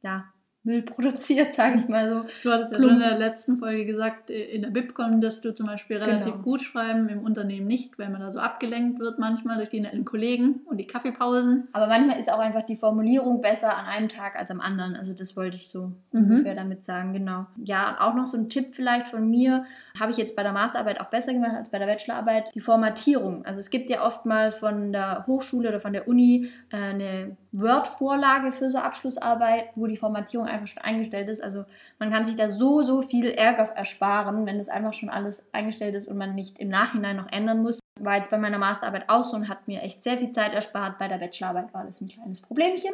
ja, 0.03 0.25
Müll 0.63 0.84
produziert, 0.84 1.53
sage 1.56 1.80
ich 1.80 1.88
mal 1.88 2.10
so. 2.10 2.25
Du 2.44 2.53
hattest 2.53 2.72
ja 2.72 2.80
schon 2.80 2.89
in 2.89 3.00
der 3.00 3.18
letzten 3.18 3.58
Folge 3.58 3.86
gesagt, 3.86 4.30
in 4.30 4.62
der 4.62 4.70
Bibcon, 4.70 5.20
dass 5.20 5.41
du 5.41 5.53
zum 5.53 5.65
Beispiel 5.65 5.98
relativ 5.98 6.34
genau. 6.34 6.44
gut 6.44 6.62
schreiben, 6.62 7.10
im 7.10 7.24
Unternehmen 7.24 7.65
nicht, 7.65 7.98
weil 7.98 8.10
man 8.10 8.22
da 8.22 8.30
so 8.30 8.39
abgelenkt 8.39 9.00
wird 9.00 9.18
manchmal 9.18 9.58
durch 9.58 9.70
die 9.70 9.82
netten 9.82 10.06
Kollegen 10.06 10.62
und 10.65 10.77
die 10.77 10.86
Kaffeepausen. 10.86 11.68
Aber 11.74 11.88
manchmal 11.88 12.20
ist 12.20 12.32
auch 12.32 12.39
einfach 12.39 12.63
die 12.63 12.75
Formulierung 12.75 13.41
besser 13.41 13.75
an 13.75 13.86
einem 13.86 14.08
Tag 14.08 14.38
als 14.38 14.51
am 14.51 14.62
anderen. 14.62 14.96
Also 14.96 15.13
das 15.13 15.36
wollte 15.36 15.58
ich 15.58 15.70
so 15.70 15.91
mhm. 16.12 16.32
ungefähr 16.32 16.56
damit 16.56 16.84
sagen, 16.84 17.13
genau. 17.13 17.48
Ja, 17.63 17.98
auch 18.00 18.13
noch 18.13 18.25
so 18.25 18.38
ein 18.38 18.50
Tipp 18.50 18.75
vielleicht 18.75 19.08
von 19.08 19.27
mir, 19.27 19.65
habe 20.00 20.12
ich 20.12 20.18
jetzt 20.18 20.36
bei 20.36 20.44
der 20.44 20.52
Masterarbeit 20.52 21.00
auch 21.02 21.10
besser 21.10 21.34
gemacht 21.34 21.54
als 21.56 21.70
bei 21.70 21.80
der 21.80 21.86
Bachelorarbeit, 21.86 22.54
die 22.54 22.60
Formatierung. 22.60 23.46
Also 23.46 23.60
es 23.60 23.70
gibt 23.70 23.90
ja 23.90 24.06
oft 24.06 24.26
mal 24.26 24.52
von 24.52 24.92
der 24.92 25.26
Hochschule 25.28 25.70
oder 25.70 25.80
von 25.80 25.94
der 25.94 26.08
Uni 26.08 26.50
äh, 26.72 26.78
eine 26.78 27.38
Word-Vorlage 27.52 28.52
für 28.52 28.72
so 28.72 28.78
Abschlussarbeit, 28.78 29.70
wo 29.76 29.88
die 29.88 29.98
Formatierung 29.98 30.48
einfach 30.48 30.68
schon 30.68 30.84
eingestellt 30.84 31.30
ist. 31.30 31.44
Also 31.44 31.66
man 32.00 32.12
kann 32.12 32.26
sich 32.26 32.36
da 32.36 32.50
so, 32.50 32.84
so 32.84 33.02
viel 33.02 33.32
Ärger 33.32 33.64
ersparen, 33.76 34.46
wenn 34.46 34.58
das 34.58 34.70
einfach 34.70 34.94
schon 34.94 35.10
alles 35.10 35.44
eingestellt 35.52 35.96
ist 35.96 36.08
und 36.08 36.18
man 36.18 36.36
nicht 36.36 36.60
im 36.60 36.70
Nachhinein 36.70 37.18
noch 37.18 37.32
ändern 37.32 37.62
muss. 37.62 37.80
War 38.00 38.18
jetzt 38.18 38.32
bei 38.32 38.38
meiner 38.38 38.58
Masterarbeit 38.58 39.10
auch 39.10 39.26
so 39.26 39.36
und 39.36 39.50
hat 39.50 39.68
mir 39.68 39.82
echt 39.82 40.02
sehr 40.02 40.18
viel 40.18 40.32
Zeit 40.32 40.54
erspart. 40.54 40.98
Bei 40.98 41.08
der 41.08 41.18
Bachelorarbeit 41.18 41.74
war 41.74 41.86
das 41.86 42.02
ein 42.02 42.08
kleines 42.08 42.42
Problemchen. 42.42 42.94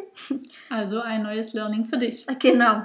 Also 0.69 1.01
ein 1.01 1.23
neues 1.23 1.53
Learning 1.53 1.85
für 1.85 1.97
dich. 1.97 2.25
Genau. 2.39 2.83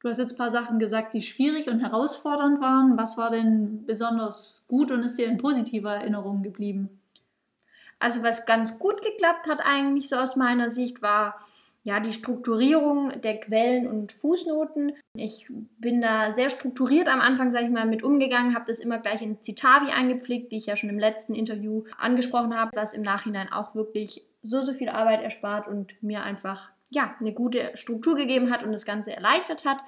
Du 0.00 0.08
hast 0.08 0.18
jetzt 0.18 0.32
ein 0.32 0.38
paar 0.38 0.50
Sachen 0.50 0.78
gesagt, 0.78 1.12
die 1.12 1.22
schwierig 1.22 1.68
und 1.68 1.80
herausfordernd 1.80 2.60
waren. 2.60 2.96
Was 2.96 3.18
war 3.18 3.30
denn 3.30 3.84
besonders 3.84 4.64
gut 4.66 4.90
und 4.90 5.02
ist 5.02 5.18
dir 5.18 5.26
in 5.26 5.36
positiver 5.36 5.96
Erinnerung 5.96 6.42
geblieben? 6.42 7.00
Also 7.98 8.22
was 8.22 8.46
ganz 8.46 8.78
gut 8.78 9.02
geklappt 9.02 9.46
hat 9.46 9.60
eigentlich 9.62 10.08
so 10.08 10.16
aus 10.16 10.36
meiner 10.36 10.70
Sicht 10.70 11.02
war 11.02 11.38
ja 11.82 12.00
die 12.00 12.14
Strukturierung 12.14 13.20
der 13.20 13.40
Quellen 13.40 13.86
und 13.86 14.12
Fußnoten. 14.12 14.94
Ich 15.14 15.50
bin 15.78 16.00
da 16.00 16.32
sehr 16.32 16.48
strukturiert 16.48 17.08
am 17.08 17.20
Anfang, 17.20 17.52
sage 17.52 17.66
ich 17.66 17.70
mal, 17.70 17.86
mit 17.86 18.02
umgegangen, 18.02 18.54
habe 18.54 18.66
das 18.66 18.80
immer 18.80 18.98
gleich 18.98 19.20
in 19.22 19.42
Citavi 19.42 19.90
eingepflegt, 19.90 20.52
die 20.52 20.56
ich 20.56 20.66
ja 20.66 20.76
schon 20.76 20.90
im 20.90 20.98
letzten 20.98 21.34
Interview 21.34 21.84
angesprochen 21.98 22.54
habe, 22.54 22.70
was 22.74 22.94
im 22.94 23.02
Nachhinein 23.02 23.52
auch 23.52 23.74
wirklich 23.74 24.24
so 24.42 24.62
so 24.62 24.72
viel 24.72 24.88
Arbeit 24.88 25.22
erspart 25.22 25.68
und 25.68 26.02
mir 26.02 26.22
einfach 26.22 26.70
ja 26.90 27.14
eine 27.20 27.32
gute 27.32 27.70
Struktur 27.74 28.16
gegeben 28.16 28.50
hat 28.50 28.62
und 28.62 28.72
das 28.72 28.84
Ganze 28.84 29.14
erleichtert 29.14 29.64
hat. 29.64 29.78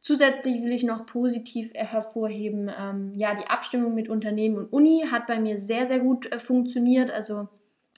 Zusätzlich 0.00 0.62
will 0.62 0.72
ich 0.72 0.84
noch 0.84 1.06
positiv 1.06 1.72
hervorheben, 1.74 2.70
ähm, 2.78 3.12
ja, 3.14 3.34
die 3.34 3.48
Abstimmung 3.48 3.94
mit 3.94 4.08
Unternehmen 4.08 4.56
und 4.56 4.72
Uni 4.72 5.06
hat 5.10 5.26
bei 5.26 5.40
mir 5.40 5.58
sehr, 5.58 5.86
sehr 5.86 5.98
gut 5.98 6.30
äh, 6.30 6.38
funktioniert. 6.38 7.10
Also 7.10 7.48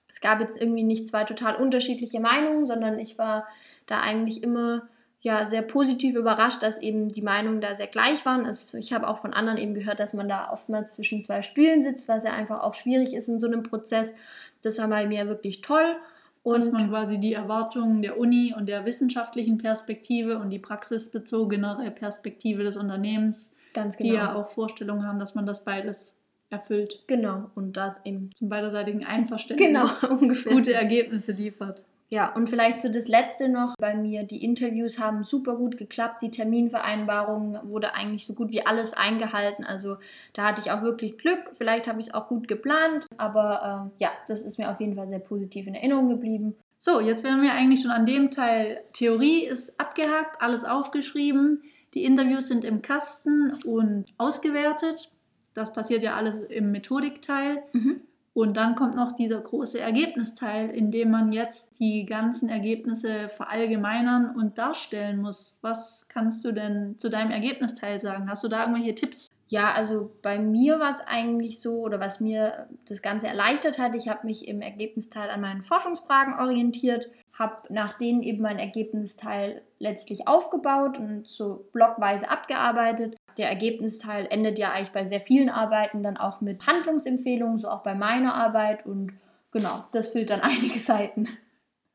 es 0.09 0.21
gab 0.21 0.41
jetzt 0.41 0.61
irgendwie 0.61 0.83
nicht 0.83 1.09
zwei 1.09 1.25
total 1.25 1.57
unterschiedliche 1.57 2.21
Meinungen, 2.21 2.67
sondern 2.67 2.99
ich 2.99 3.19
war 3.19 3.47
da 3.87 4.01
eigentlich 4.01 4.43
immer 4.43 4.89
ja, 5.23 5.45
sehr 5.45 5.61
positiv 5.61 6.17
überrascht, 6.17 6.63
dass 6.63 6.79
eben 6.81 7.09
die 7.09 7.21
Meinungen 7.21 7.61
da 7.61 7.75
sehr 7.75 7.87
gleich 7.87 8.25
waren. 8.25 8.47
Also 8.47 8.79
ich 8.79 8.95
habe 8.95 9.07
auch 9.07 9.19
von 9.19 9.35
anderen 9.35 9.59
eben 9.59 9.75
gehört, 9.75 10.01
dass 10.01 10.15
man 10.15 10.29
da 10.29 10.51
oftmals 10.51 10.93
zwischen 10.93 11.23
zwei 11.23 11.43
Stühlen 11.43 11.83
sitzt, 11.83 12.09
was 12.09 12.25
ja 12.25 12.33
einfach 12.33 12.63
auch 12.63 12.73
schwierig 12.73 13.13
ist 13.13 13.29
in 13.29 13.39
so 13.39 13.47
einem 13.47 13.63
Prozess. 13.63 14.15
Das 14.63 14.79
war 14.79 14.89
bei 14.89 15.07
mir 15.07 15.27
wirklich 15.27 15.61
toll. 15.61 15.97
Und 16.43 16.57
dass 16.57 16.73
man 16.73 16.89
quasi 16.89 17.19
die 17.19 17.35
Erwartungen 17.35 18.01
der 18.01 18.19
Uni 18.19 18.55
und 18.57 18.67
der 18.67 18.87
wissenschaftlichen 18.87 19.59
Perspektive 19.59 20.39
und 20.39 20.51
die 20.51 20.59
praxisbezogenere 20.59 21.91
Perspektive 21.91 22.63
des 22.63 22.77
Unternehmens, 22.77 23.53
Ganz 23.75 23.97
genau. 23.97 24.09
die 24.09 24.17
ja 24.17 24.35
auch 24.35 24.49
Vorstellungen 24.49 25.07
haben, 25.07 25.19
dass 25.19 25.35
man 25.35 25.45
das 25.45 25.65
beides 25.65 26.19
erfüllt. 26.49 27.05
Genau, 27.07 27.51
und 27.55 27.77
das 27.77 28.01
eben 28.05 28.31
zum 28.35 28.49
beiderseitigen 28.49 29.05
Einverständnis 29.05 30.01
genau, 30.01 30.15
ungefähr 30.21 30.53
gute 30.53 30.73
Ergebnisse 30.73 31.33
liefert. 31.33 31.85
Ja, 32.13 32.35
und 32.35 32.51
vielleicht 32.51 32.83
so 32.83 32.93
das 32.93 33.07
Letzte 33.07 33.49
noch 33.49 33.77
bei 33.79 33.95
mir. 33.95 34.25
Die 34.25 34.45
Interviews 34.45 34.99
haben 34.99 35.23
super 35.23 35.55
gut 35.55 35.77
geklappt. 35.77 36.23
Die 36.23 36.33
Terminvereinbarung 36.33 37.59
wurde 37.63 37.95
eigentlich 37.95 38.27
so 38.27 38.35
gut 38.35 38.51
wie 38.51 38.67
alles 38.67 38.95
eingehalten. 38.95 39.65
Also 39.65 39.97
da 40.33 40.49
hatte 40.49 40.61
ich 40.61 40.73
auch 40.73 40.83
wirklich 40.83 41.19
Glück. 41.19 41.39
Vielleicht 41.53 41.87
habe 41.87 42.01
ich 42.01 42.09
es 42.09 42.15
auch 42.15 42.27
gut 42.27 42.49
geplant. 42.49 43.07
Aber 43.17 43.93
äh, 43.97 44.03
ja, 44.03 44.11
das 44.27 44.43
ist 44.43 44.59
mir 44.59 44.73
auf 44.73 44.81
jeden 44.81 44.97
Fall 44.97 45.09
sehr 45.09 45.21
positiv 45.21 45.69
in 45.69 45.77
Erinnerung 45.77 46.09
geblieben. 46.09 46.57
So, 46.77 47.01
jetzt 47.01 47.23
wären 47.23 47.43
wir 47.43 47.53
eigentlich 47.53 47.83
schon 47.83 47.93
an 47.93 48.07
dem 48.07 48.33
Teil. 48.33 48.83
Theorie 48.93 49.45
ist 49.45 49.79
abgehakt, 49.79 50.43
alles 50.43 50.65
aufgeschrieben. 50.65 51.63
Die 51.95 52.05
Interviews 52.05 52.49
sind 52.49 52.65
im 52.65 52.83
Kasten 52.83 53.55
und 53.65 54.07
ausgewertet. 54.19 55.13
Das 55.55 55.73
passiert 55.73 56.03
ja 56.03 56.17
alles 56.17 56.41
im 56.41 56.73
Methodikteil. 56.73 57.63
Mhm. 57.73 58.01
Und 58.33 58.57
dann 58.57 58.77
kommt 58.77 58.95
noch 58.95 59.13
dieser 59.17 59.41
große 59.41 59.81
Ergebnisteil, 59.81 60.71
in 60.71 60.91
dem 60.91 61.11
man 61.11 61.33
jetzt 61.33 61.81
die 61.81 62.07
ganzen 62.07 62.49
Ergebnisse 62.49 63.29
verallgemeinern 63.29 64.37
und 64.37 64.57
darstellen 64.57 65.21
muss. 65.21 65.57
Was 65.63 66.07
kannst 66.09 66.45
du 66.45 66.53
denn 66.53 66.97
zu 66.97 67.11
deinem 67.11 67.33
Ergebnisteil 67.33 67.99
sagen? 67.99 68.31
Hast 68.31 68.45
du 68.45 68.49
da 68.49 68.61
irgendwelche 68.63 68.95
Tipps? 68.95 69.30
Ja, 69.51 69.73
also 69.73 70.13
bei 70.23 70.39
mir 70.39 70.79
war 70.79 70.91
es 70.91 71.01
eigentlich 71.01 71.61
so, 71.61 71.81
oder 71.81 71.99
was 71.99 72.21
mir 72.21 72.69
das 72.89 73.03
Ganze 73.03 73.27
erleichtert 73.27 73.79
hat, 73.79 73.97
ich 73.97 74.09
habe 74.09 74.25
mich 74.25 74.47
im 74.47 74.63
Ergebnisteil 74.63 75.29
an 75.29 75.41
meinen 75.41 75.63
Forschungsfragen 75.63 76.39
orientiert, 76.39 77.11
habe 77.37 77.57
nach 77.69 77.99
denen 77.99 78.23
eben 78.23 78.43
mein 78.43 78.61
Ergebnisteil 78.61 79.63
letztlich 79.81 80.29
aufgebaut 80.29 80.99
und 80.99 81.27
so 81.27 81.69
blockweise 81.73 82.31
abgearbeitet. 82.31 83.17
Der 83.39 83.49
Ergebnisteil 83.49 84.29
endet 84.31 84.57
ja 84.57 84.71
eigentlich 84.71 84.93
bei 84.93 85.05
sehr 85.05 85.21
vielen 85.21 85.51
Arbeiten 85.51 86.05
dann 86.05 86.17
auch 86.17 86.41
mit 86.41 86.65
Handlungsempfehlungen, 86.69 87.59
so 87.59 87.71
auch 87.71 87.83
bei 87.83 87.97
meiner 87.97 88.35
Arbeit 88.35 88.87
und 88.87 89.15
genau, 89.51 89.83
das 89.91 90.11
füllt 90.11 90.31
dann 90.31 90.41
einige 90.43 90.79
Seiten. 90.79 91.27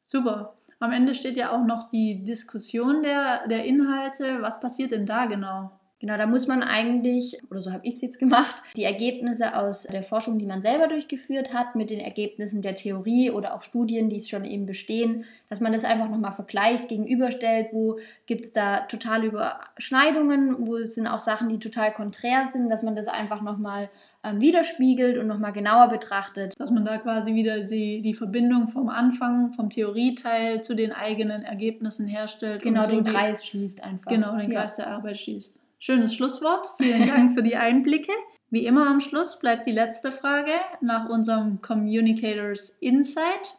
Super. 0.04 0.58
Am 0.82 0.92
Ende 0.92 1.14
steht 1.14 1.38
ja 1.38 1.54
auch 1.54 1.64
noch 1.64 1.90
die 1.90 2.22
Diskussion 2.22 3.02
der, 3.02 3.48
der 3.48 3.64
Inhalte. 3.64 4.42
Was 4.42 4.60
passiert 4.60 4.92
denn 4.92 5.06
da 5.06 5.26
genau? 5.26 5.72
Genau, 6.00 6.18
da 6.18 6.28
muss 6.28 6.46
man 6.46 6.62
eigentlich, 6.62 7.38
oder 7.50 7.62
so 7.62 7.72
habe 7.72 7.88
ich 7.88 7.96
es 7.96 8.02
jetzt 8.02 8.20
gemacht, 8.20 8.56
die 8.76 8.84
Ergebnisse 8.84 9.58
aus 9.58 9.84
der 9.84 10.04
Forschung, 10.04 10.38
die 10.38 10.46
man 10.46 10.62
selber 10.62 10.88
durchgeführt 10.88 11.54
hat, 11.54 11.76
mit 11.76 11.90
den 11.90 12.02
Ergebnissen 12.02 12.62
der 12.62 12.76
Theorie 12.76 13.32
oder 13.32 13.56
auch 13.56 13.62
Studien, 13.62 14.10
die 14.10 14.18
es 14.18 14.28
schon 14.28 14.44
eben 14.44 14.66
bestehen, 14.66 15.24
dass 15.50 15.62
man 15.62 15.72
das 15.72 15.86
einfach 15.86 16.10
nochmal 16.10 16.34
vergleicht, 16.34 16.90
gegenüberstellt, 16.90 17.70
wo 17.72 17.98
gibt 18.26 18.46
es 18.46 18.52
da 18.52 18.82
totale 18.82 19.28
Überschneidungen, 19.28 20.68
wo 20.68 20.78
sind 20.84 21.08
auch 21.08 21.22
Sachen, 21.22 21.48
die 21.48 21.60
total 21.60 21.94
konträr 21.94 22.46
sind, 22.46 22.70
dass 22.70 22.84
man 22.84 22.96
das 22.98 23.08
einfach 23.08 23.42
nochmal 23.42 23.90
ähm, 24.26 24.42
widerspiegelt 24.42 25.18
und 25.18 25.28
nochmal 25.28 25.54
genauer 25.54 25.88
betrachtet. 25.88 26.60
Dass 26.60 26.72
man 26.72 26.84
da 26.84 26.98
quasi 26.98 27.36
wieder 27.36 27.62
die, 27.62 28.02
die 28.02 28.14
Verbindung 28.14 28.68
vom 28.68 28.90
Anfang, 28.90 29.54
vom 29.54 29.70
Theorieteil 29.70 30.62
zu 30.62 30.76
den 30.76 30.92
eigenen 30.92 31.44
Ergebnissen 31.44 32.06
herstellt. 32.06 32.64
Genau, 32.64 32.82
so 32.82 32.90
den 32.90 33.06
Kreis 33.06 33.46
schließt 33.46 33.82
einfach. 33.82 34.12
Genau, 34.12 34.36
den 34.36 34.52
Kreis 34.52 34.76
der 34.76 34.88
Arbeit 34.88 35.18
schließt. 35.18 35.65
Schönes 35.80 36.14
Schlusswort. 36.16 36.72
Vielen 36.78 37.08
Dank 37.08 37.34
für 37.34 37.44
die 37.44 37.56
Einblicke. 37.56 38.12
Wie 38.50 38.66
immer 38.66 38.88
am 38.88 39.02
Schluss 39.02 39.40
bleibt 39.40 39.66
die 39.66 39.72
letzte 39.72 40.12
Frage 40.12 40.52
nach 40.82 41.10
unserem 41.10 41.62
Communicators 41.62 42.70
Insight. 42.80 43.58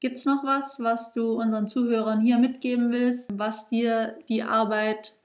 Gibt 0.00 0.18
es 0.18 0.24
noch 0.24 0.42
was, 0.44 0.80
was 0.80 1.12
du 1.12 1.40
unseren 1.40 1.68
Zuhörern 1.68 2.20
hier 2.20 2.38
mitgeben 2.38 2.90
willst, 2.90 3.30
was 3.38 3.68
dir 3.68 4.18
die 4.28 4.42
Arbeit 4.42 5.16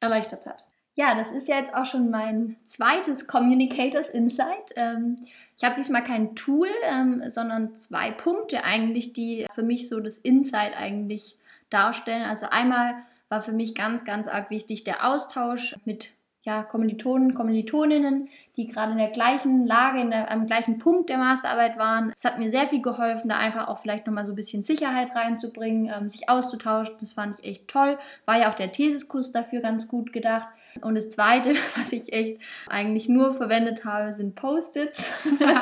erleichtert 0.00 0.46
hat? 0.46 0.64
Ja, 0.96 1.14
das 1.14 1.32
ist 1.32 1.48
ja 1.48 1.56
jetzt 1.56 1.74
auch 1.74 1.86
schon 1.86 2.10
mein 2.10 2.56
zweites 2.64 3.26
Communicators 3.26 4.08
Insight. 4.08 4.72
Ähm, 4.76 5.16
ich 5.56 5.64
habe 5.64 5.76
diesmal 5.76 6.04
kein 6.04 6.34
Tool, 6.36 6.68
ähm, 6.84 7.22
sondern 7.30 7.74
zwei 7.74 8.12
Punkte 8.12 8.64
eigentlich, 8.64 9.12
die 9.12 9.46
für 9.54 9.62
mich 9.62 9.88
so 9.88 10.00
das 10.00 10.18
Insight 10.18 10.76
eigentlich 10.76 11.36
darstellen. 11.68 12.22
Also 12.22 12.46
einmal 12.48 12.94
war 13.34 13.42
für 13.42 13.52
mich 13.52 13.74
ganz, 13.74 14.04
ganz 14.04 14.28
arg 14.28 14.48
wichtig 14.50 14.84
der 14.84 15.04
Austausch 15.04 15.74
mit 15.84 16.10
ja, 16.42 16.62
Kommilitonen, 16.62 17.34
Kommilitoninnen, 17.34 18.28
die 18.56 18.68
gerade 18.68 18.92
in 18.92 18.98
der 18.98 19.08
gleichen 19.08 19.66
Lage, 19.66 20.00
in 20.00 20.10
der, 20.10 20.30
am 20.30 20.46
gleichen 20.46 20.78
Punkt 20.78 21.10
der 21.10 21.18
Masterarbeit 21.18 21.76
waren. 21.76 22.12
Es 22.16 22.24
hat 22.24 22.38
mir 22.38 22.48
sehr 22.48 22.68
viel 22.68 22.80
geholfen, 22.80 23.30
da 23.30 23.38
einfach 23.38 23.66
auch 23.66 23.78
vielleicht 23.78 24.06
nochmal 24.06 24.24
so 24.24 24.32
ein 24.32 24.36
bisschen 24.36 24.62
Sicherheit 24.62 25.16
reinzubringen, 25.16 25.90
ähm, 25.92 26.10
sich 26.10 26.28
auszutauschen. 26.28 26.94
Das 27.00 27.14
fand 27.14 27.40
ich 27.40 27.44
echt 27.44 27.66
toll. 27.66 27.98
War 28.24 28.38
ja 28.38 28.50
auch 28.50 28.54
der 28.54 28.70
Thesiskurs 28.70 29.32
dafür 29.32 29.62
ganz 29.62 29.88
gut 29.88 30.12
gedacht. 30.12 30.46
Und 30.80 30.94
das 30.94 31.08
Zweite, 31.08 31.54
was 31.76 31.92
ich 31.92 32.12
echt 32.12 32.40
eigentlich 32.68 33.08
nur 33.08 33.32
verwendet 33.32 33.84
habe, 33.84 34.12
sind 34.12 34.36
Post-its. 34.36 35.12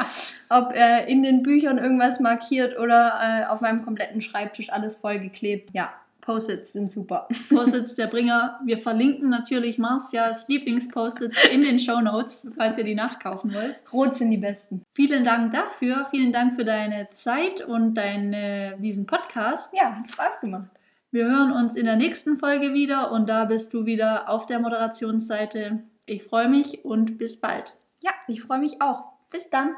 Ob 0.51 0.75
äh, 0.75 1.11
in 1.11 1.23
den 1.23 1.43
Büchern 1.43 1.79
irgendwas 1.79 2.21
markiert 2.21 2.79
oder 2.79 3.15
äh, 3.23 3.45
auf 3.47 3.63
meinem 3.63 3.83
kompletten 3.83 4.21
Schreibtisch 4.21 4.71
alles 4.71 4.97
vollgeklebt. 4.97 5.71
Ja, 5.73 5.91
Post-its 6.23 6.73
sind 6.73 6.91
super. 6.91 7.29
Post-its 7.51 7.97
der 7.97 8.07
Bringer. 8.07 8.59
Wir 8.65 8.79
verlinken 8.79 9.29
natürlich 9.29 9.77
Marcias 9.77 10.49
Lieblings-Post-its 10.49 11.37
in 11.53 11.63
den 11.63 11.79
Show 11.79 12.01
Notes, 12.01 12.51
falls 12.57 12.79
ihr 12.79 12.85
die 12.85 12.95
nachkaufen 12.95 13.53
wollt. 13.53 13.83
Rot 13.93 14.15
sind 14.15 14.31
die 14.31 14.39
besten. 14.39 14.87
Vielen 14.93 15.25
Dank 15.25 15.53
dafür. 15.53 16.07
Vielen 16.11 16.33
Dank 16.33 16.55
für 16.55 16.65
deine 16.65 17.09
Zeit 17.09 17.61
und 17.61 17.95
deine, 17.95 18.79
diesen 18.79 19.05
Podcast. 19.05 19.75
Ja, 19.77 19.97
hat 19.97 20.11
Spaß 20.11 20.41
gemacht. 20.41 20.71
Wir 21.11 21.27
hören 21.27 21.53
uns 21.53 21.77
in 21.77 21.85
der 21.85 21.97
nächsten 21.97 22.39
Folge 22.39 22.73
wieder 22.73 23.13
und 23.13 23.29
da 23.29 23.45
bist 23.45 23.75
du 23.75 23.85
wieder 23.85 24.31
auf 24.31 24.47
der 24.47 24.61
Moderationsseite. 24.61 25.83
Ich 26.07 26.23
freue 26.23 26.49
mich 26.49 26.85
und 26.85 27.19
bis 27.19 27.39
bald. 27.39 27.77
Ja, 28.03 28.13
ich 28.29 28.43
freue 28.43 28.61
mich 28.61 28.81
auch. 28.81 29.13
Bis 29.29 29.51
dann. 29.51 29.75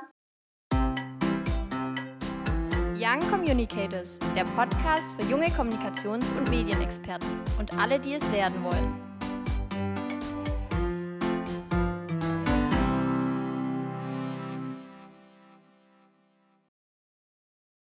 Young 3.05 3.21
Communicators, 3.29 4.19
der 4.35 4.45
Podcast 4.45 5.11
für 5.19 5.27
junge 5.31 5.49
Kommunikations- 5.49 6.33
und 6.39 6.49
Medienexperten 6.49 7.29
und 7.59 7.79
alle, 7.79 8.01
die 8.01 8.15
es 8.15 8.33
werden 8.33 8.65
wollen. 8.65 9.14